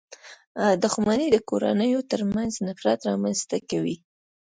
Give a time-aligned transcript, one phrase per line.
[0.83, 3.95] •دښمني د کورنيو تر منځ نفرت رامنځته کوي.